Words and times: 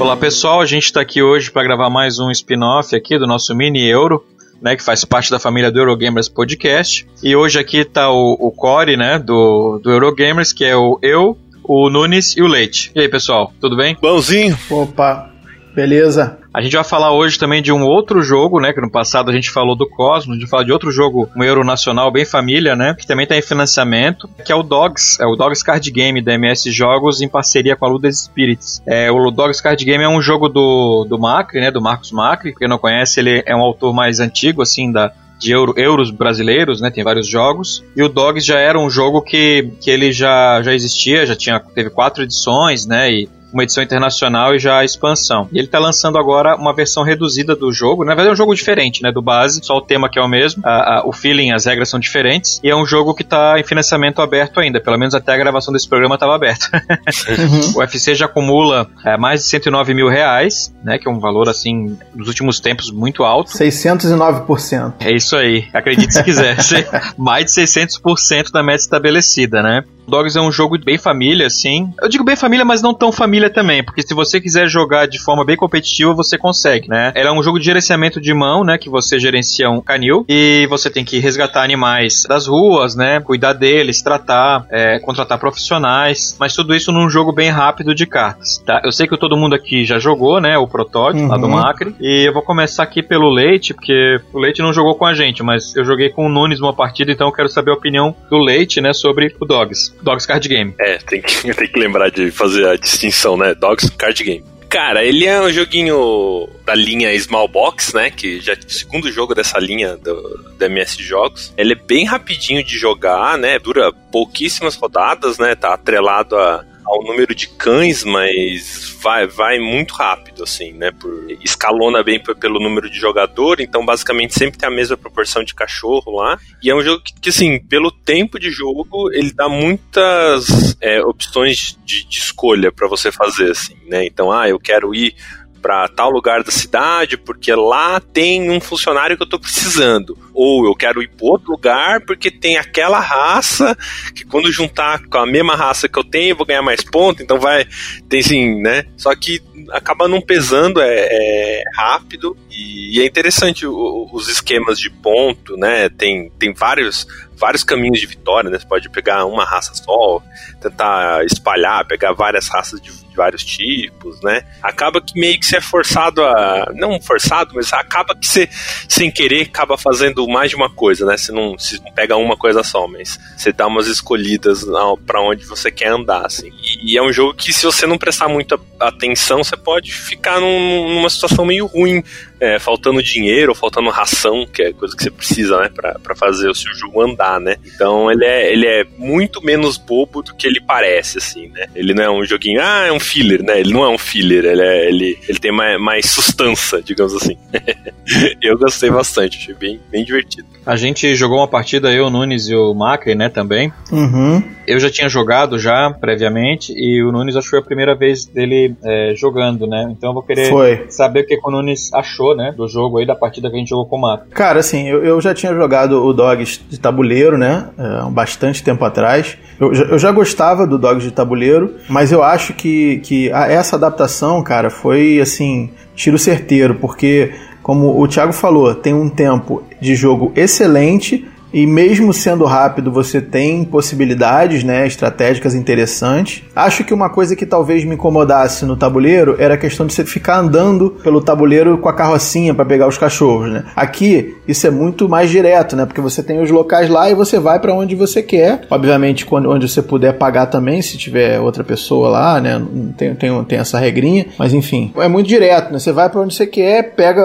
Olá 0.00 0.16
pessoal, 0.16 0.62
a 0.62 0.66
gente 0.66 0.84
está 0.84 1.02
aqui 1.02 1.22
hoje 1.22 1.50
para 1.50 1.62
gravar 1.62 1.90
mais 1.90 2.18
um 2.18 2.30
spin-off 2.30 2.96
aqui 2.96 3.18
do 3.18 3.26
nosso 3.26 3.54
mini 3.54 3.86
Euro. 3.86 4.24
Né, 4.62 4.76
que 4.76 4.82
faz 4.82 5.06
parte 5.06 5.30
da 5.30 5.38
família 5.38 5.70
do 5.70 5.78
Eurogamers 5.78 6.28
Podcast. 6.28 7.06
E 7.22 7.34
hoje 7.34 7.58
aqui 7.58 7.78
está 7.78 8.10
o, 8.10 8.32
o 8.38 8.50
core, 8.50 8.94
né, 8.94 9.18
do, 9.18 9.78
do 9.82 9.90
Eurogamers, 9.90 10.52
que 10.52 10.66
é 10.66 10.76
o 10.76 10.98
eu, 11.02 11.36
o 11.64 11.88
Nunes 11.88 12.36
e 12.36 12.42
o 12.42 12.46
Leite. 12.46 12.92
E 12.94 13.00
aí, 13.00 13.08
pessoal, 13.08 13.52
tudo 13.58 13.74
bem? 13.74 13.96
Bonzinho. 13.98 14.58
Opa, 14.70 15.30
beleza. 15.74 16.39
A 16.52 16.60
gente 16.60 16.74
vai 16.74 16.82
falar 16.82 17.12
hoje 17.12 17.38
também 17.38 17.62
de 17.62 17.72
um 17.72 17.84
outro 17.84 18.22
jogo, 18.22 18.60
né? 18.60 18.72
Que 18.72 18.80
no 18.80 18.90
passado 18.90 19.30
a 19.30 19.32
gente 19.32 19.50
falou 19.50 19.76
do 19.76 19.88
Cosmos, 19.88 20.36
a 20.36 20.40
gente 20.40 20.50
fala 20.50 20.64
de 20.64 20.72
outro 20.72 20.90
jogo, 20.90 21.28
um 21.36 21.44
Euro 21.44 21.64
Nacional 21.64 22.10
bem 22.10 22.24
família, 22.24 22.74
né? 22.74 22.92
Que 22.98 23.06
também 23.06 23.22
está 23.22 23.36
em 23.36 23.42
financiamento, 23.42 24.28
que 24.44 24.50
é 24.50 24.54
o 24.54 24.62
Dogs, 24.62 25.16
é 25.22 25.26
o 25.26 25.36
Dogs 25.36 25.64
Card 25.64 25.88
Game 25.92 26.20
da 26.20 26.34
MS 26.34 26.72
Jogos 26.72 27.20
em 27.20 27.28
parceria 27.28 27.76
com 27.76 27.86
a 27.86 27.88
Ludas 27.88 28.24
Spirits. 28.24 28.82
É, 28.84 29.12
o 29.12 29.30
Dogs 29.30 29.62
Card 29.62 29.84
Game 29.84 30.02
é 30.02 30.08
um 30.08 30.20
jogo 30.20 30.48
do, 30.48 31.06
do 31.08 31.18
Macri, 31.18 31.60
né? 31.60 31.70
Do 31.70 31.80
Marcos 31.80 32.10
Macri. 32.10 32.52
Quem 32.52 32.66
não 32.66 32.78
conhece, 32.78 33.20
ele 33.20 33.44
é 33.46 33.54
um 33.54 33.60
autor 33.60 33.94
mais 33.94 34.18
antigo, 34.18 34.60
assim, 34.60 34.90
da, 34.90 35.12
de 35.38 35.52
euro, 35.52 35.72
euros 35.76 36.10
brasileiros, 36.10 36.80
né? 36.80 36.90
Tem 36.90 37.04
vários 37.04 37.28
jogos. 37.28 37.84
E 37.96 38.02
o 38.02 38.08
Dogs 38.08 38.44
já 38.44 38.58
era 38.58 38.78
um 38.78 38.90
jogo 38.90 39.22
que, 39.22 39.72
que 39.80 39.88
ele 39.88 40.10
já, 40.10 40.60
já 40.62 40.74
existia, 40.74 41.24
já 41.24 41.36
tinha 41.36 41.60
teve 41.60 41.90
quatro 41.90 42.24
edições, 42.24 42.86
né? 42.86 43.10
E 43.10 43.28
uma 43.52 43.62
edição 43.62 43.82
internacional 43.82 44.54
e 44.54 44.58
já 44.58 44.78
a 44.78 44.84
expansão. 44.84 45.48
E 45.52 45.58
ele 45.58 45.66
está 45.66 45.78
lançando 45.78 46.18
agora 46.18 46.56
uma 46.56 46.74
versão 46.74 47.02
reduzida 47.02 47.54
do 47.54 47.72
jogo. 47.72 48.04
Na 48.04 48.14
verdade, 48.14 48.30
é 48.30 48.32
um 48.32 48.36
jogo 48.36 48.54
diferente, 48.54 49.02
né? 49.02 49.12
Do 49.12 49.22
base, 49.22 49.60
só 49.62 49.76
o 49.76 49.80
tema 49.80 50.08
que 50.08 50.18
é 50.18 50.22
o 50.22 50.28
mesmo. 50.28 50.62
A, 50.64 50.98
a, 50.98 51.06
o 51.06 51.12
feeling, 51.12 51.52
as 51.52 51.66
regras 51.66 51.88
são 51.88 51.98
diferentes. 51.98 52.60
E 52.62 52.70
é 52.70 52.76
um 52.76 52.86
jogo 52.86 53.14
que 53.14 53.22
está 53.22 53.58
em 53.58 53.64
financiamento 53.64 54.20
aberto 54.22 54.60
ainda. 54.60 54.80
Pelo 54.80 54.98
menos 54.98 55.14
até 55.14 55.32
a 55.32 55.36
gravação 55.36 55.72
desse 55.72 55.88
programa 55.88 56.14
estava 56.14 56.34
aberto. 56.34 56.68
uhum. 57.28 57.76
O 57.76 57.78
UFC 57.80 58.14
já 58.14 58.26
acumula 58.26 58.88
é, 59.04 59.16
mais 59.16 59.40
de 59.40 59.46
109 59.46 59.94
mil 59.94 60.08
reais, 60.08 60.72
né? 60.82 60.98
Que 60.98 61.08
é 61.08 61.10
um 61.10 61.18
valor, 61.18 61.48
assim, 61.48 61.96
nos 62.14 62.28
últimos 62.28 62.60
tempos 62.60 62.90
muito 62.90 63.24
alto. 63.24 63.50
609%. 63.50 64.94
É 65.00 65.12
isso 65.14 65.36
aí. 65.36 65.66
Acredite 65.72 66.14
se 66.14 66.22
quiser. 66.22 66.56
mais 67.18 67.46
de 67.46 67.50
600% 67.52 68.50
da 68.52 68.62
meta 68.62 68.82
estabelecida, 68.82 69.62
né? 69.62 69.84
Dogs 70.10 70.36
é 70.36 70.40
um 70.40 70.52
jogo 70.52 70.76
bem 70.84 70.98
família, 70.98 71.46
assim. 71.46 71.92
Eu 72.02 72.08
digo 72.08 72.24
bem 72.24 72.36
família, 72.36 72.64
mas 72.64 72.82
não 72.82 72.92
tão 72.92 73.12
família 73.12 73.48
também, 73.48 73.82
porque 73.82 74.02
se 74.02 74.12
você 74.12 74.40
quiser 74.40 74.68
jogar 74.68 75.06
de 75.06 75.18
forma 75.18 75.44
bem 75.44 75.56
competitiva, 75.56 76.12
você 76.12 76.36
consegue, 76.36 76.88
né? 76.88 77.12
Ele 77.14 77.28
é 77.28 77.32
um 77.32 77.42
jogo 77.42 77.58
de 77.58 77.64
gerenciamento 77.64 78.20
de 78.20 78.34
mão, 78.34 78.64
né? 78.64 78.76
Que 78.76 78.90
você 78.90 79.18
gerencia 79.18 79.70
um 79.70 79.80
canil 79.80 80.24
e 80.28 80.66
você 80.68 80.90
tem 80.90 81.04
que 81.04 81.18
resgatar 81.18 81.62
animais 81.62 82.24
das 82.28 82.46
ruas, 82.46 82.94
né? 82.94 83.20
Cuidar 83.20 83.52
deles, 83.52 84.02
tratar, 84.02 84.66
é, 84.70 84.98
contratar 84.98 85.38
profissionais, 85.38 86.36
mas 86.38 86.54
tudo 86.54 86.74
isso 86.74 86.90
num 86.90 87.08
jogo 87.08 87.32
bem 87.32 87.50
rápido 87.50 87.94
de 87.94 88.06
cartas, 88.06 88.58
tá? 88.66 88.82
Eu 88.84 88.92
sei 88.92 89.06
que 89.06 89.16
todo 89.16 89.36
mundo 89.36 89.54
aqui 89.54 89.84
já 89.84 89.98
jogou, 89.98 90.40
né? 90.40 90.58
O 90.58 90.66
protótipo 90.66 91.22
uhum. 91.22 91.28
lá 91.28 91.36
do 91.36 91.46
uhum. 91.46 91.52
Macri. 91.52 91.94
E 92.00 92.26
eu 92.26 92.32
vou 92.32 92.42
começar 92.42 92.82
aqui 92.82 93.02
pelo 93.02 93.30
Leite, 93.30 93.72
porque 93.72 94.20
o 94.32 94.38
Leite 94.38 94.62
não 94.62 94.72
jogou 94.72 94.94
com 94.94 95.06
a 95.06 95.14
gente, 95.14 95.42
mas 95.42 95.76
eu 95.76 95.84
joguei 95.84 96.08
com 96.10 96.26
o 96.26 96.28
Nunes 96.28 96.60
uma 96.60 96.74
partida, 96.74 97.12
então 97.12 97.28
eu 97.28 97.32
quero 97.32 97.48
saber 97.48 97.70
a 97.70 97.74
opinião 97.74 98.14
do 98.28 98.38
Leite, 98.38 98.80
né? 98.80 98.92
Sobre 98.92 99.34
o 99.40 99.44
Dogs. 99.44 99.94
Dogs 100.02 100.26
Card 100.26 100.48
Game. 100.48 100.74
É, 100.78 100.98
tem 100.98 101.20
que, 101.22 101.42
tem 101.54 101.68
que 101.68 101.78
lembrar 101.78 102.10
de 102.10 102.30
fazer 102.30 102.66
a 102.66 102.76
distinção, 102.76 103.36
né? 103.36 103.54
Dogs 103.54 103.90
Card 103.92 104.22
Game. 104.22 104.44
Cara, 104.70 105.04
ele 105.04 105.26
é 105.26 105.40
um 105.40 105.50
joguinho 105.50 106.48
da 106.64 106.76
linha 106.76 107.12
Small 107.18 107.48
Box, 107.48 107.92
né? 107.92 108.08
Que 108.08 108.40
já 108.40 108.52
é 108.52 108.56
o 108.56 108.70
segundo 108.70 109.10
jogo 109.10 109.34
dessa 109.34 109.58
linha 109.58 109.96
do, 109.96 110.54
do 110.56 110.64
MS 110.64 111.02
Jogos. 111.02 111.52
Ele 111.56 111.72
é 111.72 111.74
bem 111.74 112.04
rapidinho 112.04 112.62
de 112.62 112.78
jogar, 112.78 113.36
né? 113.36 113.58
Dura 113.58 113.92
pouquíssimas 113.92 114.76
rodadas, 114.76 115.38
né? 115.38 115.56
Tá 115.56 115.74
atrelado 115.74 116.36
a 116.36 116.64
ao 116.84 117.02
número 117.04 117.34
de 117.34 117.48
cães, 117.48 118.04
mas 118.04 118.96
vai, 119.00 119.26
vai 119.26 119.58
muito 119.58 119.94
rápido, 119.94 120.42
assim, 120.42 120.72
né? 120.72 120.90
Por, 120.90 121.30
escalona 121.42 122.02
bem 122.02 122.22
pelo 122.40 122.60
número 122.60 122.90
de 122.90 122.98
jogador, 122.98 123.60
então 123.60 123.84
basicamente 123.84 124.34
sempre 124.34 124.58
tem 124.58 124.68
a 124.68 124.72
mesma 124.72 124.96
proporção 124.96 125.44
de 125.44 125.54
cachorro 125.54 126.16
lá. 126.16 126.38
E 126.62 126.70
é 126.70 126.74
um 126.74 126.82
jogo 126.82 127.02
que, 127.02 127.12
que 127.20 127.28
assim, 127.30 127.58
pelo 127.58 127.90
tempo 127.90 128.38
de 128.38 128.50
jogo, 128.50 129.10
ele 129.12 129.32
dá 129.32 129.48
muitas 129.48 130.76
é, 130.80 131.00
opções 131.02 131.78
de, 131.84 132.06
de 132.06 132.18
escolha 132.18 132.72
para 132.72 132.88
você 132.88 133.10
fazer, 133.12 133.50
assim, 133.50 133.76
né? 133.86 134.04
Então, 134.04 134.32
ah, 134.32 134.48
eu 134.48 134.58
quero 134.58 134.94
ir 134.94 135.14
para 135.60 135.88
tal 135.88 136.10
lugar 136.10 136.42
da 136.42 136.50
cidade 136.50 137.16
porque 137.16 137.54
lá 137.54 138.00
tem 138.00 138.50
um 138.50 138.60
funcionário 138.60 139.16
que 139.16 139.22
eu 139.22 139.24
estou 139.24 139.38
precisando. 139.38 140.16
Ou 140.32 140.66
eu 140.66 140.74
quero 140.74 141.02
ir 141.02 141.08
para 141.08 141.26
outro 141.26 141.52
lugar 141.52 142.00
porque 142.02 142.30
tem 142.30 142.56
aquela 142.56 143.00
raça 143.00 143.76
que 144.14 144.24
quando 144.24 144.50
juntar 144.50 145.06
com 145.06 145.18
a 145.18 145.26
mesma 145.26 145.54
raça 145.54 145.88
que 145.88 145.98
eu 145.98 146.04
tenho 146.04 146.30
eu 146.30 146.36
vou 146.36 146.46
ganhar 146.46 146.62
mais 146.62 146.82
pontos. 146.82 147.22
Então 147.22 147.38
vai, 147.38 147.66
tem 148.08 148.22
sim, 148.22 148.60
né? 148.60 148.84
Só 148.96 149.14
que 149.14 149.42
acaba 149.70 150.08
não 150.08 150.20
pesando, 150.20 150.80
é, 150.80 151.08
é 151.10 151.62
rápido 151.74 152.36
e, 152.50 152.96
e, 152.96 153.00
é 153.02 153.06
interessante 153.06 153.66
o, 153.66 154.08
os 154.12 154.28
esquemas 154.28 154.78
de 154.78 154.90
ponto, 154.90 155.56
né? 155.56 155.88
Tem, 155.88 156.30
tem 156.38 156.52
vários 156.52 157.06
vários 157.40 157.64
caminhos 157.64 157.98
de 157.98 158.06
vitória, 158.06 158.50
né? 158.50 158.58
Você 158.58 158.66
pode 158.66 158.90
pegar 158.90 159.24
uma 159.24 159.44
raça 159.44 159.74
só, 159.74 160.22
tentar 160.60 161.24
espalhar, 161.24 161.86
pegar 161.86 162.12
várias 162.12 162.48
raças 162.48 162.80
de, 162.80 162.90
de 162.90 163.16
vários 163.16 163.44
tipos, 163.44 164.20
né? 164.22 164.42
Acaba 164.62 165.00
que 165.00 165.18
meio 165.18 165.38
que 165.38 165.46
você 165.46 165.56
é 165.56 165.60
forçado 165.60 166.22
a. 166.22 166.70
Não 166.74 167.00
forçado, 167.00 167.52
mas 167.54 167.72
acaba 167.72 168.14
que 168.14 168.26
você, 168.26 168.48
sem 168.88 169.10
querer, 169.10 169.42
acaba 169.42 169.76
fazendo 169.76 170.26
mais 170.28 170.50
de 170.50 170.56
uma 170.56 170.70
coisa, 170.70 171.06
né? 171.06 171.16
Você 171.16 171.32
não, 171.32 171.58
você 171.58 171.78
não 171.78 171.92
pega 171.92 172.16
uma 172.16 172.36
coisa 172.36 172.62
só, 172.62 172.86
mas 172.86 173.18
você 173.36 173.52
dá 173.52 173.66
umas 173.66 173.86
escolhidas 173.86 174.64
para 175.06 175.20
onde 175.20 175.44
você 175.46 175.70
quer 175.70 175.88
andar, 175.88 176.26
assim. 176.26 176.50
E, 176.62 176.92
e, 176.92 176.98
é 176.98 177.02
um 177.02 177.12
jogo 177.12 177.34
que, 177.34 177.52
se 177.52 177.64
você 177.64 177.86
não 177.86 177.98
prestar 177.98 178.28
muita 178.28 178.58
atenção, 178.78 179.42
você 179.42 179.56
pode 179.56 179.92
ficar 179.92 180.40
num, 180.40 180.94
numa 180.94 181.08
situação 181.08 181.44
meio 181.44 181.66
ruim 181.66 182.02
é, 182.40 182.58
faltando 182.58 183.02
dinheiro 183.02 183.52
ou 183.52 183.56
faltando 183.56 183.90
ração, 183.90 184.46
que 184.46 184.62
é 184.62 184.72
coisa 184.72 184.96
que 184.96 185.02
você 185.02 185.10
precisa, 185.10 185.60
né, 185.60 185.68
pra, 185.68 185.98
pra 185.98 186.14
fazer 186.14 186.48
o 186.48 186.54
seu 186.54 186.72
jogo 186.74 187.02
andar, 187.02 187.40
né? 187.40 187.56
Então 187.64 188.10
ele 188.10 188.24
é, 188.24 188.52
ele 188.52 188.66
é 188.66 188.84
muito 188.96 189.42
menos 189.42 189.76
bobo 189.76 190.22
do 190.22 190.34
que 190.34 190.46
ele 190.50 190.60
parece, 190.60 191.18
assim, 191.18 191.48
né? 191.48 191.66
Ele 191.74 191.94
não 191.94 192.02
é 192.02 192.10
um 192.10 192.24
joguinho, 192.24 192.60
ah, 192.62 192.86
é 192.86 192.92
um 192.92 193.00
filler, 193.00 193.42
né? 193.42 193.60
Ele 193.60 193.72
não 193.72 193.84
é 193.84 193.88
um 193.88 193.98
filler, 193.98 194.44
ele, 194.44 194.62
é, 194.62 194.88
ele, 194.88 195.18
ele 195.28 195.38
tem 195.38 195.52
mais, 195.52 195.80
mais 195.80 196.06
sustância, 196.06 196.82
digamos 196.82 197.14
assim. 197.14 197.36
eu 198.42 198.58
gostei 198.58 198.90
bastante, 198.90 199.38
achei 199.38 199.54
bem, 199.54 199.80
bem 199.90 200.04
divertido. 200.04 200.48
A 200.70 200.76
gente 200.76 201.16
jogou 201.16 201.38
uma 201.38 201.48
partida, 201.48 201.92
eu, 201.92 202.06
o 202.06 202.10
Nunes 202.10 202.48
e 202.48 202.54
o 202.54 202.72
Macri, 202.72 203.16
né, 203.16 203.28
também. 203.28 203.72
Uhum. 203.90 204.40
Eu 204.68 204.78
já 204.78 204.88
tinha 204.88 205.08
jogado 205.08 205.58
já, 205.58 205.92
previamente, 206.00 206.72
e 206.72 207.02
o 207.02 207.10
Nunes 207.10 207.34
acho 207.34 207.46
que 207.46 207.50
foi 207.50 207.58
a 207.58 207.62
primeira 207.62 207.96
vez 207.96 208.24
dele 208.24 208.76
é, 208.84 209.12
jogando, 209.16 209.66
né? 209.66 209.88
Então 209.90 210.10
eu 210.10 210.14
vou 210.14 210.22
querer 210.22 210.48
foi. 210.48 210.86
saber 210.88 211.22
o 211.22 211.26
que 211.26 211.40
o 211.42 211.50
Nunes 211.50 211.92
achou, 211.92 212.36
né, 212.36 212.54
do 212.56 212.68
jogo 212.68 212.98
aí, 212.98 213.04
da 213.04 213.16
partida 213.16 213.50
que 213.50 213.56
a 213.56 213.58
gente 213.58 213.70
jogou 213.70 213.86
com 213.86 213.96
o 213.96 214.00
Macri. 214.00 214.30
Cara, 214.30 214.60
assim, 214.60 214.86
eu, 214.86 215.02
eu 215.02 215.20
já 215.20 215.34
tinha 215.34 215.52
jogado 215.52 216.04
o 216.04 216.12
Dogs 216.12 216.60
de 216.68 216.78
tabuleiro, 216.78 217.36
né, 217.36 217.70
é, 217.76 218.08
bastante 218.12 218.62
tempo 218.62 218.84
atrás. 218.84 219.36
Eu, 219.58 219.72
eu 219.72 219.98
já 219.98 220.12
gostava 220.12 220.68
do 220.68 220.78
Dogs 220.78 221.02
de 221.02 221.10
tabuleiro, 221.12 221.74
mas 221.88 222.12
eu 222.12 222.22
acho 222.22 222.52
que, 222.52 222.98
que 222.98 223.28
a, 223.32 223.50
essa 223.50 223.74
adaptação, 223.74 224.40
cara, 224.44 224.70
foi, 224.70 225.18
assim, 225.18 225.70
tiro 225.96 226.16
certeiro, 226.16 226.76
porque 226.76 227.32
como 227.60 228.00
o 228.00 228.08
Thiago 228.08 228.32
falou, 228.32 228.74
tem 228.74 228.94
um 228.94 229.08
tempo 229.08 229.62
de 229.80 229.94
jogo 229.94 230.32
excelente 230.36 231.26
e 231.52 231.66
mesmo 231.66 232.12
sendo 232.12 232.44
rápido, 232.44 232.92
você 232.92 233.20
tem 233.20 233.64
possibilidades, 233.64 234.62
né, 234.62 234.86
estratégicas 234.86 235.54
interessantes. 235.54 236.44
Acho 236.54 236.84
que 236.84 236.94
uma 236.94 237.10
coisa 237.10 237.34
que 237.34 237.44
talvez 237.44 237.84
me 237.84 237.94
incomodasse 237.94 238.64
no 238.64 238.76
tabuleiro 238.76 239.34
era 239.38 239.54
a 239.54 239.58
questão 239.58 239.86
de 239.86 239.92
você 239.92 240.04
ficar 240.04 240.38
andando 240.38 240.90
pelo 241.02 241.20
tabuleiro 241.20 241.78
com 241.78 241.88
a 241.88 241.92
carrocinha 241.92 242.54
para 242.54 242.64
pegar 242.64 242.86
os 242.86 242.96
cachorros, 242.96 243.50
né? 243.50 243.64
Aqui 243.74 244.36
isso 244.46 244.66
é 244.66 244.70
muito 244.70 245.08
mais 245.08 245.28
direto, 245.28 245.74
né? 245.74 245.86
Porque 245.86 246.00
você 246.00 246.22
tem 246.22 246.40
os 246.40 246.50
locais 246.50 246.88
lá 246.88 247.10
e 247.10 247.14
você 247.14 247.38
vai 247.38 247.58
para 247.58 247.74
onde 247.74 247.96
você 247.96 248.22
quer. 248.22 248.62
Obviamente, 248.70 249.26
quando 249.26 249.50
onde 249.50 249.68
você 249.68 249.82
puder 249.82 250.12
pagar 250.12 250.46
também, 250.46 250.80
se 250.82 250.96
tiver 250.96 251.40
outra 251.40 251.64
pessoa 251.64 252.08
lá, 252.08 252.40
né? 252.40 252.62
Tem, 252.96 253.14
tem, 253.14 253.44
tem 253.44 253.58
essa 253.58 253.78
regrinha, 253.78 254.26
mas 254.38 254.54
enfim, 254.54 254.92
é 254.96 255.08
muito 255.08 255.26
direto, 255.26 255.72
né? 255.72 255.78
Você 255.78 255.92
vai 255.92 256.08
para 256.08 256.20
onde 256.20 256.34
você 256.34 256.46
quer, 256.46 256.94
pega 256.94 257.22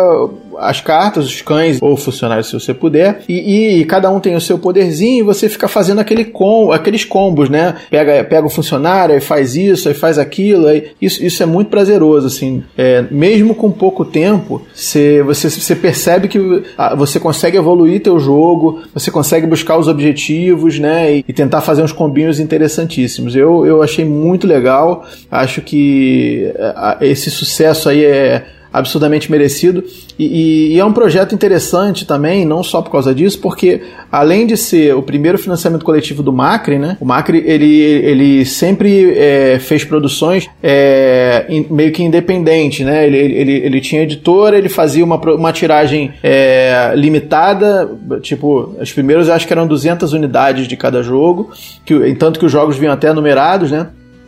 as 0.60 0.82
cartas, 0.82 1.26
os 1.26 1.42
cães 1.42 1.82
ou 1.82 1.96
funcionários, 1.98 2.48
se 2.48 2.54
você 2.54 2.74
puder, 2.74 3.22
e, 3.28 3.80
e, 3.80 3.86
cada 3.86 4.10
um 4.10 4.20
tem 4.20 4.36
o 4.36 4.42
seu 4.42 4.58
poderzinho 4.58 5.20
e 5.20 5.24
você 5.24 5.50
fica 5.50 5.68
fazendo 5.68 6.00
aquele 6.00 6.26
com, 6.26 6.72
aqueles 6.72 7.06
combos, 7.06 7.50
né? 7.50 7.76
Pega, 7.90 8.24
pega 8.24 8.46
o 8.46 8.50
funcionário, 8.50 9.16
e 9.16 9.22
faz 9.22 9.56
isso, 9.56 9.88
aí 9.88 9.94
faz 9.94 10.18
aquilo, 10.18 10.68
aí, 10.68 10.92
isso, 11.02 11.24
isso 11.24 11.42
é 11.42 11.46
muito 11.46 11.70
prazeroso, 11.70 12.28
assim. 12.28 12.64
É, 12.78 13.04
mesmo 13.12 13.56
com 13.56 13.72
pouco 13.72 14.06
tempo, 14.06 14.62
cê, 14.74 15.22
você, 15.24 15.50
você 15.50 15.76
percebe 15.76 16.28
que 16.28 16.64
ah, 16.78 16.96
você 16.96 17.20
consegue 17.20 17.58
evoluir 17.58 18.02
teu 18.02 18.20
jogo, 18.20 18.82
você 18.94 19.12
consegue 19.12 19.48
buscar 19.48 19.78
os 19.78 19.88
objetivos, 19.88 20.80
né? 20.80 21.18
E, 21.18 21.26
e 21.28 21.34
tentar 21.34 21.62
fazer 21.62 21.84
uns 21.84 21.92
combinhos 21.92 22.40
interessantíssimos. 22.40 23.36
Eu, 23.36 23.66
eu 23.66 23.82
achei 23.82 24.06
muito 24.06 24.48
legal, 24.48 25.06
acho 25.30 25.62
que 25.62 26.52
ah, 26.60 26.98
esse 27.02 27.30
sucesso 27.30 27.90
aí 27.90 28.04
é 28.04 28.46
absurdamente 28.76 29.32
merecido. 29.32 29.84
E, 30.20 30.26
e, 30.26 30.74
e, 30.74 30.80
é 30.80 30.86
um 30.86 30.92
projeto 30.92 31.34
interessante 31.34 32.06
também, 32.06 32.46
não 32.46 32.62
só 32.62 32.82
por 32.82 32.92
causa 32.92 33.16
disso, 33.16 33.40
porque 33.40 33.82
além 34.12 34.46
de 34.46 34.58
ser 34.58 34.94
o 34.96 35.02
primeiro 35.02 35.38
financiamento 35.38 35.86
coletivo 35.86 36.22
do 36.22 36.34
Macri, 36.34 36.78
né? 36.78 36.98
O 37.00 37.06
Macri 37.06 37.44
ele, 37.46 37.74
ele 37.82 38.46
sempre 38.46 39.14
é, 39.18 39.60
fez 39.60 39.84
produções 39.84 40.50
é, 40.62 41.46
meio 41.70 41.92
que 41.92 42.04
independente, 42.04 42.84
né? 42.84 43.08
Ele, 43.08 43.18
ele, 43.18 43.54
ele 43.54 43.82
tinha 43.82 44.04
editora, 44.04 44.58
ele 44.58 44.70
fazia 44.70 45.04
uma, 45.04 45.16
uma 45.16 45.54
tiragem 45.54 46.12
é, 46.22 46.92
limitada, 46.96 47.90
tipo, 48.22 48.76
os 48.80 48.92
primeiros 48.92 49.30
acho 49.30 49.48
que 49.48 49.54
eram 49.54 49.66
200 49.66 50.12
unidades 50.12 50.68
de 50.68 50.76
cada 50.76 51.02
jogo, 51.02 51.52
que, 51.86 52.14
tanto 52.16 52.40
que 52.40 52.46
os 52.46 52.52
jogos 52.52 52.78
vinham 52.78 52.94
até 52.94 53.14
numerados, 53.14 53.72
né? 53.72 53.88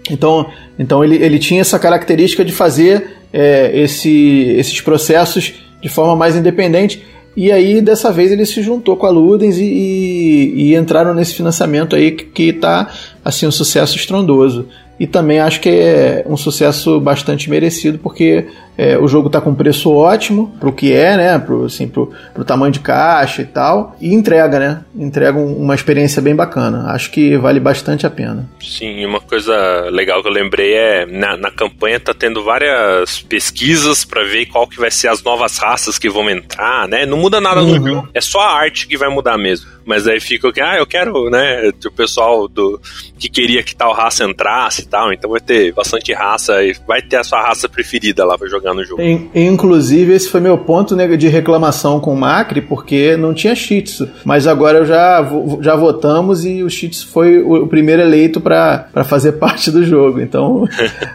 Então, 0.10 0.46
então 0.80 1.04
ele, 1.04 1.16
ele 1.18 1.40
tinha 1.40 1.62
essa 1.62 1.78
característica 1.78 2.44
de 2.46 2.52
fazer 2.52 3.17
é, 3.32 3.72
esse, 3.80 4.56
esses 4.58 4.82
processos 4.82 5.54
de 5.82 5.90
forma 5.90 6.16
mais 6.16 6.36
independente. 6.36 7.04
E 7.36 7.52
aí, 7.52 7.82
dessa 7.82 8.12
vez, 8.12 8.32
ele 8.32 8.46
se 8.46 8.64
juntou 8.64 8.98
com 8.98 9.06
a 9.06 9.12
Ludens 9.12 9.58
e, 9.58 9.64
e, 9.64 10.54
e 10.56 10.76
entraram 10.76 11.14
nesse 11.14 11.36
financiamento 11.36 11.96
aí 11.96 12.12
que 12.12 12.50
está 12.50 12.90
assim, 13.24 13.46
um 13.46 13.52
sucesso 13.52 13.96
estrondoso. 13.96 14.68
E 15.00 15.06
também 15.06 15.40
acho 15.40 15.62
que 15.62 15.70
é 15.70 16.26
um 16.28 16.36
sucesso 16.36 17.00
bastante 17.00 17.50
merecido, 17.50 18.00
porque 18.00 18.48
é, 18.78 18.98
o 18.98 19.08
jogo 19.08 19.28
está 19.28 19.42
com 19.42 19.56
preço 19.56 19.92
ótimo 19.92 20.56
pro 20.60 20.72
que 20.72 20.94
é, 20.94 21.18
né? 21.18 21.40
Pro, 21.40 21.66
assim, 21.66 21.88
pro, 21.88 22.14
pro 22.34 22.46
tamanho 22.46 22.72
de 22.72 22.80
caixa 22.80 23.42
e 23.42 23.46
tal. 23.46 23.96
E 24.00 24.14
entrega, 24.14 24.60
né? 24.60 24.82
Entrega 24.96 25.38
um, 25.38 25.58
uma 25.58 25.74
experiência 25.74 26.22
bem 26.22 26.36
bacana. 26.36 26.92
Acho 26.92 27.10
que 27.10 27.36
vale 27.38 27.60
bastante 27.60 28.06
a 28.06 28.10
pena. 28.10 28.48
Sim, 28.62 29.04
uma 29.06 29.20
coisa 29.20 29.90
legal 29.90 30.22
que 30.22 30.28
eu 30.28 30.34
lembrei 30.34 30.76
é 30.76 31.06
na, 31.06 31.36
na 31.36 31.50
campanha 31.50 32.00
tá 32.00 32.14
tendo 32.14 32.44
várias 32.44 33.22
pesquisas 33.22 34.06
para 34.06 34.24
ver 34.24 34.46
qual 34.46 34.68
que 34.68 34.80
vai 34.80 34.92
ser 34.92 35.08
as 35.08 35.24
novas 35.24 35.58
raças 35.58 35.98
que 35.98 36.10
vão 36.10 36.30
entrar, 36.30 36.88
né? 36.88 37.06
Não 37.06 37.18
muda 37.18 37.42
nada 37.42 37.62
uhum. 37.62 37.80
no 37.80 37.88
jogo. 37.88 38.10
É 38.14 38.22
só 38.22 38.40
a 38.42 38.54
arte 38.54 38.88
que 38.88 38.98
vai 38.98 39.10
mudar 39.10 39.38
mesmo. 39.38 39.78
Mas 39.88 40.06
aí 40.06 40.20
fica 40.20 40.50
o 40.50 40.52
que, 40.52 40.60
ah, 40.60 40.78
eu 40.78 40.86
quero, 40.86 41.30
né? 41.30 41.72
O 41.86 41.92
pessoal 41.92 42.48
do 42.48 42.80
que 43.18 43.30
queria 43.30 43.64
que 43.64 43.74
tal 43.74 43.94
raça 43.94 44.26
entrasse 44.26 44.82
e 44.82 44.86
tal. 44.86 45.14
Então 45.14 45.32
vai 45.32 45.40
ter 45.40 45.72
bastante 45.72 46.14
raça 46.14 46.62
e 46.62 46.76
vai 46.86 47.02
ter 47.02 47.16
a 47.16 47.24
sua 47.24 47.42
raça 47.42 47.70
preferida 47.70 48.26
lá 48.26 48.38
pra 48.38 48.50
jogar 48.50 48.67
no 48.74 48.84
jogo. 48.84 49.02
Inclusive, 49.34 50.14
esse 50.14 50.30
foi 50.30 50.40
meu 50.40 50.58
ponto 50.58 50.96
né, 50.96 51.08
de 51.16 51.28
reclamação 51.28 52.00
com 52.00 52.14
o 52.14 52.18
Macri, 52.18 52.62
porque 52.62 53.16
não 53.18 53.34
tinha 53.34 53.56
Shitsu. 53.56 54.10
Mas 54.24 54.48
agora 54.48 54.80
eu 54.80 54.86
já, 54.86 55.28
já 55.62 55.76
votamos 55.76 56.46
e 56.46 56.64
o 56.64 56.70
Shitsu 56.70 57.08
foi 57.08 57.40
o 57.40 57.68
primeiro 57.68 58.02
eleito 58.02 58.40
para 58.40 58.90
fazer 59.06 59.34
parte 59.40 59.72
do 59.72 59.84
jogo. 59.84 60.20
Então 60.20 60.68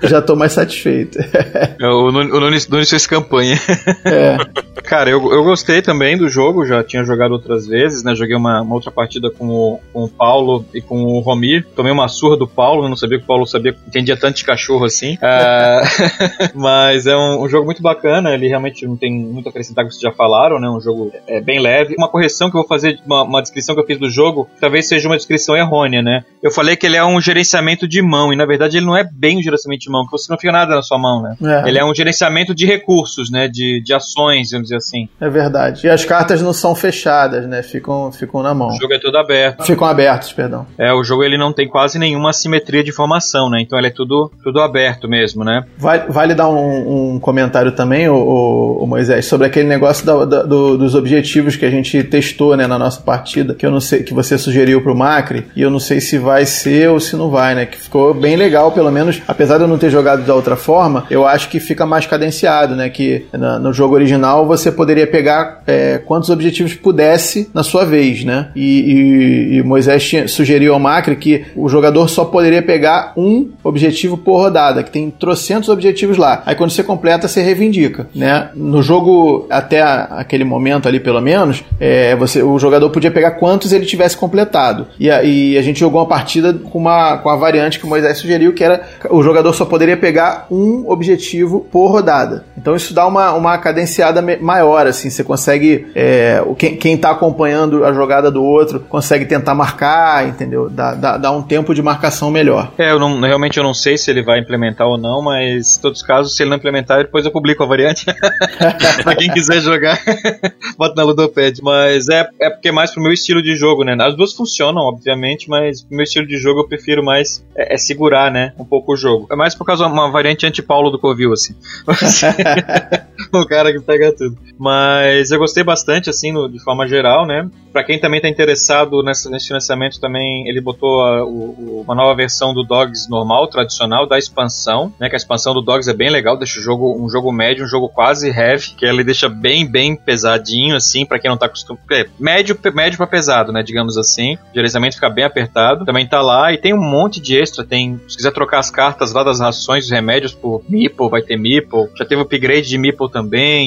já 0.02 0.20
tô 0.20 0.36
mais 0.36 0.52
satisfeito. 0.52 1.18
É, 1.80 1.88
o 1.88 2.12
Nunes, 2.12 2.68
Nunes 2.68 2.90
fez 2.90 3.06
campanha. 3.06 3.58
É. 4.04 4.36
Cara, 4.84 5.10
eu, 5.10 5.32
eu 5.32 5.42
gostei 5.42 5.82
também 5.82 6.16
do 6.16 6.28
jogo, 6.28 6.64
já 6.64 6.82
tinha 6.82 7.04
jogado 7.04 7.32
outras 7.32 7.66
vezes, 7.66 8.04
né? 8.04 8.14
Joguei 8.14 8.36
uma 8.36 8.62
uma 8.62 8.74
outra 8.74 8.90
partida 8.90 9.30
com 9.30 9.48
o, 9.48 9.80
com 9.92 10.04
o 10.04 10.08
Paulo 10.08 10.64
e 10.72 10.80
com 10.80 11.02
o 11.02 11.20
Romir. 11.20 11.66
Tomei 11.76 11.92
uma 11.92 12.08
surra 12.08 12.36
do 12.36 12.46
Paulo, 12.46 12.88
não 12.88 12.96
sabia 12.96 13.18
que 13.18 13.24
o 13.24 13.26
Paulo 13.26 13.46
sabia, 13.46 13.76
entendia 13.86 14.16
tanto 14.16 14.36
de 14.36 14.44
cachorro 14.44 14.84
assim. 14.84 15.14
Uh, 15.14 16.50
mas 16.54 17.06
é 17.06 17.16
um, 17.16 17.41
um, 17.44 17.48
jogo 17.48 17.64
muito 17.64 17.82
bacana, 17.82 18.32
ele 18.32 18.48
realmente 18.48 18.86
não 18.86 18.96
tem 18.96 19.12
muito 19.12 19.46
a 19.46 19.50
acrescentar 19.50 19.84
com 19.84 19.88
o 19.88 19.90
que 19.90 19.96
vocês 19.96 20.10
já 20.10 20.16
falaram, 20.16 20.58
né? 20.58 20.68
Um 20.68 20.80
jogo 20.80 21.12
é, 21.26 21.40
bem 21.40 21.60
leve. 21.60 21.94
Uma 21.96 22.08
correção 22.08 22.50
que 22.50 22.56
eu 22.56 22.60
vou 22.60 22.68
fazer, 22.68 22.98
uma, 23.04 23.22
uma 23.22 23.42
descrição 23.42 23.74
que 23.74 23.80
eu 23.80 23.86
fiz 23.86 23.98
do 23.98 24.10
jogo, 24.10 24.48
talvez 24.60 24.88
seja 24.88 25.08
uma 25.08 25.16
descrição 25.16 25.56
errônea, 25.56 26.02
né? 26.02 26.24
Eu 26.42 26.50
falei 26.50 26.76
que 26.76 26.86
ele 26.86 26.96
é 26.96 27.04
um 27.04 27.20
gerenciamento 27.20 27.86
de 27.86 28.02
mão, 28.02 28.32
e 28.32 28.36
na 28.36 28.46
verdade 28.46 28.76
ele 28.76 28.86
não 28.86 28.96
é 28.96 29.04
bem 29.04 29.38
um 29.38 29.42
gerenciamento 29.42 29.82
de 29.82 29.90
mão, 29.90 30.02
porque 30.04 30.18
você 30.18 30.32
não 30.32 30.38
fica 30.38 30.52
nada 30.52 30.74
na 30.74 30.82
sua 30.82 30.98
mão, 30.98 31.22
né? 31.22 31.36
É. 31.42 31.68
Ele 31.68 31.78
é 31.78 31.84
um 31.84 31.94
gerenciamento 31.94 32.54
de 32.54 32.66
recursos, 32.66 33.30
né? 33.30 33.48
De, 33.48 33.82
de 33.82 33.94
ações, 33.94 34.50
vamos 34.50 34.68
dizer 34.68 34.76
assim. 34.76 35.08
É 35.20 35.28
verdade. 35.28 35.86
E 35.86 35.90
as 35.90 36.04
cartas 36.04 36.42
não 36.42 36.52
são 36.52 36.74
fechadas, 36.74 37.46
né? 37.46 37.62
Ficam, 37.62 38.10
ficam 38.12 38.42
na 38.42 38.54
mão. 38.54 38.68
O 38.68 38.80
jogo 38.80 38.94
é 38.94 38.98
todo 38.98 39.16
aberto. 39.16 39.64
Ficam 39.64 39.86
abertos, 39.86 40.32
perdão. 40.32 40.66
É, 40.78 40.92
o 40.92 41.02
jogo 41.04 41.22
ele 41.22 41.38
não 41.38 41.52
tem 41.52 41.68
quase 41.68 41.98
nenhuma 41.98 42.30
assimetria 42.30 42.82
de 42.82 42.90
informação, 42.90 43.50
né? 43.50 43.60
Então 43.60 43.78
ele 43.78 43.88
é 43.88 43.90
tudo, 43.90 44.30
tudo 44.42 44.60
aberto 44.60 45.08
mesmo, 45.08 45.44
né? 45.44 45.64
Vale, 45.78 46.04
vale 46.08 46.34
dar 46.34 46.48
um, 46.48 47.14
um 47.14 47.20
comentário 47.20 47.31
também, 47.74 48.08
o, 48.08 48.14
o, 48.14 48.84
o, 48.84 48.86
Moisés, 48.86 49.26
sobre 49.26 49.46
aquele 49.46 49.68
negócio 49.68 50.04
da, 50.04 50.24
da, 50.24 50.42
do, 50.42 50.76
dos 50.76 50.94
objetivos 50.94 51.56
que 51.56 51.64
a 51.64 51.70
gente 51.70 52.02
testou, 52.04 52.56
né, 52.56 52.66
na 52.66 52.78
nossa 52.78 53.00
partida, 53.00 53.54
que 53.54 53.64
eu 53.64 53.70
não 53.70 53.80
sei, 53.80 54.02
que 54.02 54.14
você 54.14 54.36
sugeriu 54.38 54.82
pro 54.82 54.94
Macri, 54.94 55.46
e 55.54 55.62
eu 55.62 55.70
não 55.70 55.80
sei 55.80 56.00
se 56.00 56.18
vai 56.18 56.44
ser 56.44 56.90
ou 56.90 57.00
se 57.00 57.16
não 57.16 57.30
vai, 57.30 57.54
né? 57.54 57.66
Que 57.66 57.78
ficou 57.78 58.14
bem 58.14 58.36
legal, 58.36 58.72
pelo 58.72 58.90
menos, 58.90 59.20
apesar 59.26 59.58
de 59.58 59.64
eu 59.64 59.68
não 59.68 59.78
ter 59.78 59.90
jogado 59.90 60.24
da 60.24 60.34
outra 60.34 60.56
forma, 60.56 61.04
eu 61.10 61.26
acho 61.26 61.48
que 61.48 61.60
fica 61.60 61.86
mais 61.86 62.06
cadenciado, 62.06 62.74
né? 62.74 62.88
Que 62.88 63.26
na, 63.32 63.58
no 63.58 63.72
jogo 63.72 63.94
original 63.94 64.46
você 64.46 64.70
poderia 64.70 65.06
pegar 65.06 65.62
é, 65.66 65.98
quantos 65.98 66.30
objetivos 66.30 66.74
pudesse 66.74 67.50
na 67.54 67.62
sua 67.62 67.84
vez, 67.84 68.24
né? 68.24 68.50
E, 68.54 68.80
e, 68.80 69.56
e 69.56 69.62
Moisés 69.62 70.04
tinha, 70.04 70.28
sugeriu 70.28 70.74
ao 70.74 70.80
Macri 70.80 71.16
que 71.16 71.44
o 71.56 71.68
jogador 71.68 72.08
só 72.08 72.24
poderia 72.24 72.62
pegar 72.62 73.12
um 73.16 73.50
objetivo 73.62 74.16
por 74.16 74.36
rodada, 74.36 74.82
que 74.82 74.90
tem 74.90 75.10
trocentos 75.10 75.68
objetivos 75.68 76.16
lá. 76.16 76.42
Aí 76.46 76.54
quando 76.54 76.70
você 76.70 76.82
completa, 76.82 77.21
você 77.28 77.42
reivindica, 77.42 78.08
né? 78.14 78.50
No 78.54 78.82
jogo, 78.82 79.46
até 79.50 79.82
aquele 79.82 80.44
momento 80.44 80.88
ali, 80.88 80.98
pelo 80.98 81.20
menos, 81.20 81.62
é, 81.78 82.16
você, 82.16 82.42
o 82.42 82.58
jogador 82.58 82.90
podia 82.90 83.10
pegar 83.10 83.32
quantos 83.32 83.72
ele 83.72 83.86
tivesse 83.86 84.16
completado. 84.16 84.86
E 84.98 85.10
a, 85.10 85.22
e 85.22 85.58
a 85.58 85.62
gente 85.62 85.80
jogou 85.80 86.00
uma 86.00 86.08
partida 86.08 86.52
com, 86.54 86.78
uma, 86.78 87.18
com 87.18 87.28
a 87.28 87.36
variante 87.36 87.78
que 87.78 87.84
o 87.84 87.88
Moisés 87.88 88.18
sugeriu, 88.18 88.52
que 88.52 88.64
era 88.64 88.82
o 89.10 89.22
jogador 89.22 89.52
só 89.52 89.64
poderia 89.64 89.96
pegar 89.96 90.46
um 90.50 90.88
objetivo 90.88 91.66
por 91.70 91.88
rodada. 91.88 92.44
Então 92.56 92.74
isso 92.74 92.94
dá 92.94 93.06
uma, 93.06 93.32
uma 93.32 93.58
cadenciada 93.58 94.22
maior, 94.40 94.86
assim, 94.86 95.10
você 95.10 95.22
consegue, 95.22 95.86
é, 95.94 96.42
quem, 96.56 96.76
quem 96.76 96.96
tá 96.96 97.10
acompanhando 97.10 97.84
a 97.84 97.92
jogada 97.92 98.30
do 98.30 98.42
outro, 98.42 98.62
outro 98.62 98.80
consegue 98.80 99.24
tentar 99.24 99.54
marcar, 99.54 100.26
entendeu? 100.26 100.70
Dá, 100.70 100.94
dá, 100.94 101.16
dá 101.16 101.32
um 101.32 101.42
tempo 101.42 101.74
de 101.74 101.82
marcação 101.82 102.30
melhor. 102.30 102.72
É, 102.78 102.90
eu 102.90 102.98
não, 102.98 103.20
realmente 103.20 103.58
eu 103.58 103.64
não 103.64 103.74
sei 103.74 103.98
se 103.98 104.10
ele 104.10 104.22
vai 104.22 104.38
implementar 104.38 104.86
ou 104.86 104.96
não, 104.96 105.22
mas 105.22 105.76
em 105.76 105.80
todos 105.80 106.00
os 106.00 106.06
casos, 106.06 106.36
se 106.36 106.42
ele 106.42 106.50
não 106.50 106.56
implementar, 106.56 107.01
depois 107.04 107.24
eu 107.24 107.30
publico 107.30 107.62
a 107.62 107.66
variante. 107.66 108.06
pra 109.02 109.14
quem 109.14 109.30
quiser 109.30 109.60
jogar, 109.60 109.98
bota 110.76 110.94
na 110.94 111.04
Ludopad. 111.04 111.60
Mas 111.62 112.08
é, 112.08 112.28
é 112.40 112.50
porque 112.50 112.68
é 112.68 112.72
mais 112.72 112.90
pro 112.90 113.02
meu 113.02 113.12
estilo 113.12 113.42
de 113.42 113.56
jogo, 113.56 113.84
né? 113.84 113.96
As 114.00 114.16
duas 114.16 114.32
funcionam, 114.32 114.82
obviamente, 114.82 115.48
mas 115.48 115.82
pro 115.82 115.96
meu 115.96 116.04
estilo 116.04 116.26
de 116.26 116.36
jogo 116.36 116.60
eu 116.60 116.68
prefiro 116.68 117.04
mais 117.04 117.44
é, 117.56 117.74
é 117.74 117.76
segurar, 117.76 118.30
né? 118.30 118.52
Um 118.58 118.64
pouco 118.64 118.92
o 118.92 118.96
jogo. 118.96 119.26
É 119.30 119.36
mais 119.36 119.54
por 119.54 119.64
causa 119.64 119.86
de 119.86 119.92
uma 119.92 120.10
variante 120.10 120.46
anti-Paulo 120.46 120.90
do 120.90 120.98
Covil, 120.98 121.32
assim. 121.32 121.54
o 123.40 123.46
cara 123.46 123.72
que 123.72 123.80
pega 123.80 124.14
tudo. 124.14 124.36
Mas 124.58 125.30
eu 125.30 125.38
gostei 125.38 125.64
bastante, 125.64 126.10
assim, 126.10 126.32
no, 126.32 126.48
de 126.48 126.62
forma 126.62 126.86
geral, 126.86 127.26
né? 127.26 127.48
Pra 127.72 127.82
quem 127.82 127.98
também 127.98 128.20
tá 128.20 128.28
interessado 128.28 128.52
interessado 128.52 129.02
nesse, 129.02 129.46
financiamento 129.46 130.00
também, 130.00 130.48
ele 130.48 130.60
botou 130.60 131.00
a, 131.00 131.24
o, 131.24 131.82
uma 131.84 131.94
nova 131.94 132.14
versão 132.14 132.52
do 132.52 132.62
Dogs 132.62 133.08
normal, 133.08 133.46
tradicional, 133.48 134.06
da 134.06 134.18
expansão, 134.18 134.92
né? 135.00 135.08
Que 135.08 135.16
a 135.16 135.16
expansão 135.16 135.54
do 135.54 135.62
Dogs 135.62 135.88
é 135.88 135.94
bem 135.94 136.10
legal, 136.10 136.36
deixa 136.36 136.60
o 136.60 136.62
jogo 136.62 136.96
um 136.98 137.08
jogo 137.08 137.32
médio, 137.32 137.64
um 137.64 137.68
jogo 137.68 137.88
quase 137.88 138.28
heavy, 138.28 138.74
que 138.76 138.84
ele 138.84 139.04
deixa 139.04 139.28
bem, 139.28 139.66
bem 139.66 139.96
pesadinho, 139.96 140.76
assim, 140.76 141.04
para 141.04 141.18
quem 141.18 141.30
não 141.30 141.38
tá 141.38 141.46
acostumado. 141.46 141.82
É, 141.90 142.06
médio, 142.18 142.58
médio 142.74 142.96
pra 142.96 143.06
pesado, 143.06 143.52
né? 143.52 143.62
Digamos 143.62 143.96
assim. 143.96 144.34
O 144.34 144.54
gerenciamento 144.54 144.96
fica 144.96 145.08
bem 145.08 145.24
apertado. 145.24 145.84
Também 145.84 146.06
tá 146.06 146.20
lá 146.20 146.52
e 146.52 146.58
tem 146.58 146.74
um 146.74 146.80
monte 146.80 147.20
de 147.20 147.38
extra. 147.38 147.64
Tem, 147.64 148.00
se 148.08 148.16
quiser 148.16 148.32
trocar 148.32 148.58
as 148.58 148.70
cartas 148.70 149.12
lá 149.12 149.22
das 149.22 149.40
rações, 149.40 149.84
dos 149.84 149.90
remédios 149.90 150.32
por 150.32 150.62
Meeple, 150.68 151.08
vai 151.08 151.22
ter 151.22 151.36
Meeple. 151.36 151.88
Já 151.96 152.04
teve 152.04 152.22
upgrade 152.22 152.68
de 152.68 152.78
Meeple 152.78 153.10
também. 153.10 153.21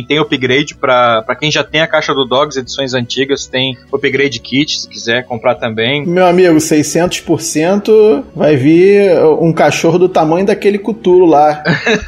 Tem 0.07 0.19
upgrade 0.19 0.75
para 0.75 1.35
quem 1.39 1.51
já 1.51 1.63
tem 1.63 1.81
a 1.81 1.87
caixa 1.87 2.13
do 2.13 2.25
Dogs, 2.25 2.59
edições 2.59 2.93
antigas, 2.93 3.47
tem 3.47 3.77
upgrade 3.91 4.39
kit 4.39 4.79
se 4.79 4.87
quiser 4.87 5.25
comprar 5.25 5.55
também. 5.55 6.05
Meu 6.05 6.25
amigo, 6.25 6.57
600% 6.57 8.23
vai 8.35 8.55
vir 8.55 9.17
um 9.39 9.53
cachorro 9.53 9.97
do 9.97 10.09
tamanho 10.09 10.45
daquele 10.45 10.77
Cutulo 10.77 11.25
lá. 11.25 11.63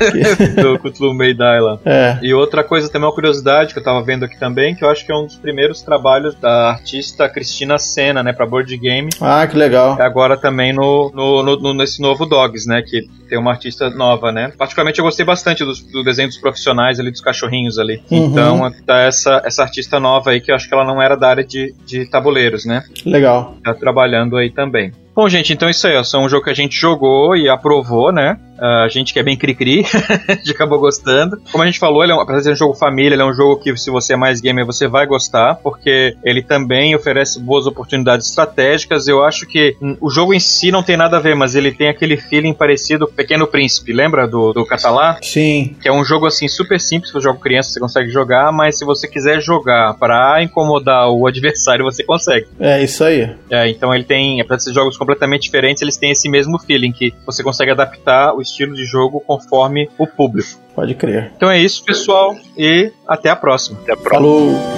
do 0.61 0.79
Cutulo 0.79 1.13
Meidai 1.13 1.59
lá. 1.59 1.79
É. 1.85 2.17
E 2.21 2.33
outra 2.33 2.63
coisa 2.63 2.89
também, 2.89 3.07
uma 3.07 3.13
curiosidade 3.13 3.73
que 3.73 3.79
eu 3.79 3.83
tava 3.83 4.01
vendo 4.03 4.25
aqui 4.25 4.39
também, 4.39 4.75
que 4.75 4.83
eu 4.83 4.89
acho 4.89 5.05
que 5.05 5.11
é 5.11 5.15
um 5.15 5.25
dos 5.25 5.35
primeiros 5.35 5.81
trabalhos 5.81 6.35
da 6.35 6.69
artista 6.69 7.27
Cristina 7.29 7.77
Senna, 7.77 8.23
né, 8.23 8.33
pra 8.33 8.45
board 8.45 8.75
game. 8.77 9.09
Ah, 9.21 9.45
que 9.47 9.57
legal. 9.57 9.97
Agora 10.01 10.37
também 10.37 10.73
no, 10.73 11.11
no, 11.13 11.57
no, 11.57 11.73
nesse 11.73 12.01
novo 12.01 12.25
Dogs, 12.25 12.67
né, 12.67 12.81
que 12.81 13.07
tem 13.29 13.37
uma 13.37 13.51
artista 13.51 13.89
nova, 13.89 14.31
né. 14.31 14.51
Particularmente 14.57 14.99
eu 14.99 15.05
gostei 15.05 15.25
bastante 15.25 15.63
do, 15.63 15.73
do 15.91 16.03
desenho 16.03 16.27
dos 16.27 16.37
profissionais 16.37 16.99
ali, 16.99 17.11
dos 17.11 17.21
cachorrinhos 17.37 17.77
ali. 17.77 18.01
Uhum. 18.09 18.25
Então, 18.25 18.71
tá 18.85 18.99
essa, 19.01 19.41
essa 19.45 19.63
artista 19.63 19.99
nova 19.99 20.31
aí, 20.31 20.41
que 20.41 20.51
eu 20.51 20.55
acho 20.55 20.67
que 20.67 20.73
ela 20.73 20.83
não 20.83 21.01
era 21.01 21.15
da 21.15 21.29
área 21.29 21.43
de, 21.43 21.73
de 21.85 22.09
tabuleiros, 22.09 22.65
né? 22.65 22.83
Legal. 23.05 23.55
Tá 23.63 23.73
trabalhando 23.73 24.35
aí 24.35 24.49
também. 24.49 24.91
Bom, 25.17 25.27
gente, 25.27 25.51
então 25.51 25.67
isso 25.67 25.87
aí, 25.87 25.95
ó, 25.95 26.03
é 26.13 26.17
um 26.19 26.29
jogo 26.29 26.43
que 26.43 26.51
a 26.51 26.53
gente 26.53 26.79
jogou 26.79 27.35
e 27.35 27.49
aprovou, 27.49 28.11
né? 28.11 28.37
Uh, 28.57 28.85
a 28.85 28.87
gente 28.87 29.13
que 29.13 29.19
é 29.19 29.23
bem 29.23 29.37
cri-cri, 29.37 29.85
a 30.27 30.33
gente 30.33 30.51
acabou 30.51 30.79
gostando. 30.79 31.39
Como 31.51 31.63
a 31.63 31.65
gente 31.65 31.79
falou, 31.79 32.03
ele 32.03 32.11
é 32.11 32.15
um, 32.15 32.19
apesar 32.19 32.39
de 32.39 32.43
ser 32.45 32.51
um 32.51 32.55
jogo 32.55 32.73
família, 32.73 33.13
ele 33.13 33.21
é 33.21 33.25
um 33.25 33.33
jogo 33.33 33.57
que 33.57 33.75
se 33.77 33.91
você 33.91 34.13
é 34.13 34.15
mais 34.15 34.41
gamer, 34.41 34.65
você 34.65 34.87
vai 34.87 35.05
gostar, 35.05 35.55
porque 35.55 36.15
ele 36.23 36.41
também 36.41 36.95
oferece 36.95 37.39
boas 37.39 37.67
oportunidades 37.67 38.27
estratégicas. 38.27 39.07
Eu 39.07 39.23
acho 39.23 39.45
que 39.45 39.75
o 40.01 40.09
jogo 40.09 40.33
em 40.33 40.39
si 40.39 40.71
não 40.71 40.81
tem 40.81 40.97
nada 40.97 41.17
a 41.17 41.19
ver, 41.19 41.35
mas 41.35 41.55
ele 41.55 41.71
tem 41.71 41.87
aquele 41.87 42.17
feeling 42.17 42.53
parecido 42.53 43.07
com 43.07 43.13
Pequeno 43.13 43.47
Príncipe, 43.47 43.93
lembra 43.93 44.27
do, 44.27 44.53
do 44.53 44.65
Catalá? 44.65 45.17
Sim. 45.21 45.75
Que 45.81 45.87
é 45.87 45.93
um 45.93 46.03
jogo 46.03 46.25
assim 46.25 46.47
super 46.47 46.79
simples, 46.79 47.11
você 47.11 47.21
joga 47.21 47.39
criança, 47.39 47.71
você 47.71 47.79
consegue 47.79 48.09
jogar, 48.09 48.51
mas 48.51 48.77
se 48.77 48.85
você 48.85 49.07
quiser 49.07 49.39
jogar 49.39 49.93
para 49.95 50.41
incomodar 50.41 51.09
o 51.09 51.25
adversário, 51.27 51.85
você 51.85 52.03
consegue. 52.03 52.47
É, 52.59 52.83
isso 52.83 53.03
aí. 53.03 53.29
É, 53.51 53.69
então 53.69 53.93
ele 53.93 54.03
tem, 54.03 54.41
apesar 54.41 54.57
de 54.57 54.63
ser 54.63 54.73
jogos 54.73 54.97
completamente 55.07 55.43
diferentes, 55.43 55.81
eles 55.81 55.95
têm 55.95 56.11
esse 56.11 56.27
mesmo 56.27 56.59
feeling, 56.59 56.91
que 56.91 57.13
você 57.25 57.41
consegue 57.41 57.71
adaptar 57.71 58.33
o 58.35 58.41
estilo 58.41 58.75
de 58.75 58.83
jogo 58.83 59.21
conforme 59.21 59.89
o 59.97 60.05
público. 60.05 60.59
Pode 60.75 60.93
crer. 60.95 61.31
Então 61.37 61.49
é 61.49 61.57
isso, 61.57 61.83
pessoal, 61.85 62.35
e 62.57 62.91
até 63.07 63.29
a 63.29 63.35
próxima. 63.35 63.79
Até 63.81 63.93
a 63.93 63.97
próxima. 63.97 64.19
Falou! 64.19 64.76